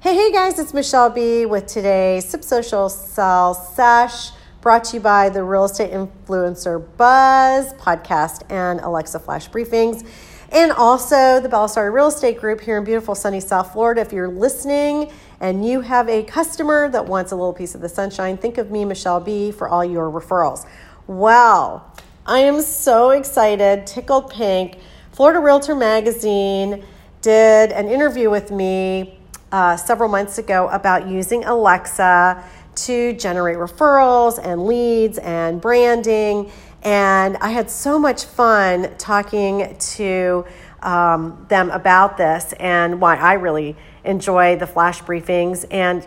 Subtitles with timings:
[0.00, 5.00] Hey, hey guys, it's Michele Bee with today's Sip Social Sell Sesh, brought to you
[5.02, 10.08] by the Real Estate Influencer Buzz podcast and Alexa Flash Briefings,
[10.52, 14.00] and also the Belisari Real Estate Group here in beautiful sunny South Florida.
[14.00, 17.88] If you're listening and you have a customer that wants a little piece of the
[17.88, 20.64] sunshine, think of me, Michele Bee, for all your referrals.
[21.08, 21.92] Well,
[22.24, 24.78] I am so excited, tickled pink.
[25.10, 26.84] Florida Realtor Magazine
[27.20, 29.17] did an interview with me
[29.52, 32.44] uh, several months ago about using Alexa
[32.74, 36.50] to generate referrals and leads and branding.
[36.82, 40.44] And I had so much fun talking to
[40.82, 45.64] um, them about this and why I really enjoy the flash briefings.
[45.70, 46.06] And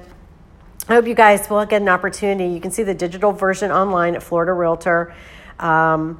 [0.88, 2.54] I hope you guys will get an opportunity.
[2.54, 5.14] You can see the digital version online at Florida Realtor,
[5.60, 6.20] um,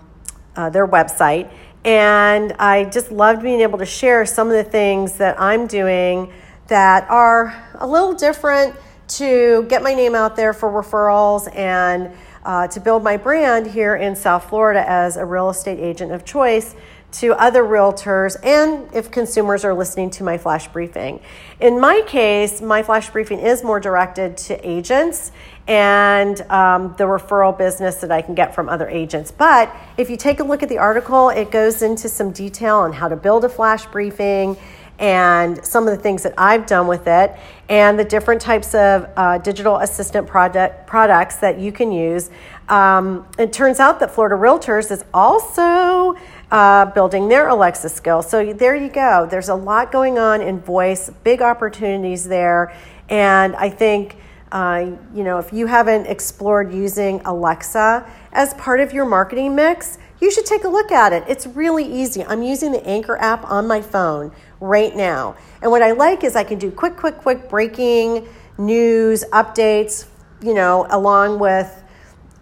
[0.56, 1.50] uh, their website.
[1.84, 6.32] And I just loved being able to share some of the things that I'm doing
[6.72, 8.74] that are a little different
[9.06, 12.10] to get my name out there for referrals and
[12.46, 16.24] uh, to build my brand here in South Florida as a real estate agent of
[16.24, 16.74] choice
[17.12, 21.20] to other realtors and if consumers are listening to my flash briefing.
[21.60, 25.34] In my case, my flash briefing is more directed to agents
[25.68, 29.30] and um, the referral business that I can get from other agents.
[29.30, 32.94] But if you take a look at the article, it goes into some detail on
[32.94, 34.56] how to build a flash briefing
[35.02, 37.36] and some of the things that I've done with it,
[37.68, 42.30] and the different types of uh, digital assistant product, products that you can use.
[42.70, 46.16] Um, it turns out that Florida Realtors is also
[46.52, 48.30] uh, building their Alexa skills.
[48.30, 49.28] So there you go.
[49.30, 52.74] There's a lot going on in voice, big opportunities there,
[53.10, 54.16] and I think.
[54.54, 59.98] Uh, you know, if you haven't explored using Alexa as part of your marketing mix,
[60.22, 61.24] you should take a look at it.
[61.28, 62.24] It's really easy.
[62.24, 65.36] I'm using the Anchor app on my phone right now.
[65.62, 68.28] And what I like is I can do quick, quick, quick breaking
[68.58, 70.06] news, updates,
[70.42, 71.84] you know, along with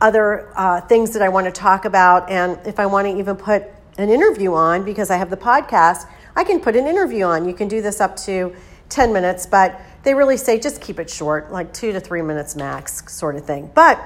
[0.02, 2.30] other uh, things that I want to talk about.
[2.30, 3.64] And if I want to even put
[3.98, 7.48] an interview on, because I have the podcast, I can put an interview on.
[7.48, 8.56] You can do this up to
[8.89, 12.56] 10 minutes, but they really say just keep it short, like two to three minutes
[12.56, 13.72] max, sort of thing.
[13.73, 14.02] But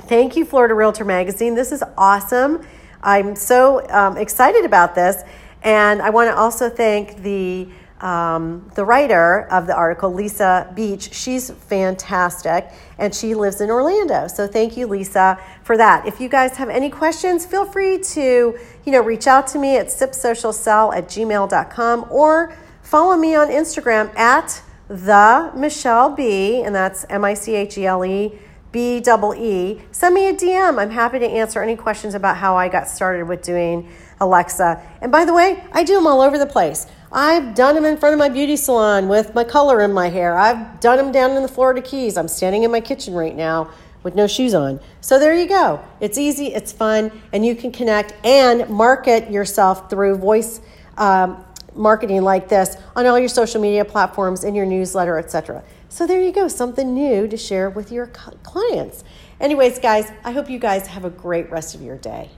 [0.00, 1.54] thank you, Florida Realtor Magazine.
[1.54, 2.64] This is awesome.
[3.04, 5.22] I'm so um, excited about this.
[5.62, 7.68] And I want to also thank the
[8.00, 11.14] um, the writer of the article, Lisa Beach.
[11.14, 14.28] She's fantastic, and she lives in Orlando.
[14.28, 16.06] So thank you, Lisa, for that.
[16.06, 19.78] If you guys have any questions, feel free to you know reach out to me
[19.78, 27.06] at sipsocialsell at gmail.com or follow me on Instagram at the Michele Bee, and that's
[27.08, 28.38] M I C H E L E
[28.74, 29.80] B double E.
[29.92, 30.80] Send me a DM.
[30.80, 34.82] I'm happy to answer any questions about how I got started with doing Alexa.
[35.00, 36.88] And by the way, I do them all over the place.
[37.12, 40.36] I've done them in front of my beauty salon with my color in my hair.
[40.36, 42.16] I've done them down in the Florida Keys.
[42.16, 43.70] I'm standing in my kitchen right now
[44.02, 44.80] with no shoes on.
[45.00, 45.80] So there you go.
[46.00, 50.60] It's easy, it's fun, and you can connect and market yourself through voice
[50.98, 51.44] um,
[51.76, 55.62] marketing like this on all your social media platforms, in your newsletter, etc.
[55.94, 59.04] So there you go, something new to share with your clients.
[59.38, 62.30] Anyways, guys, I hope you guys have a great rest of your day.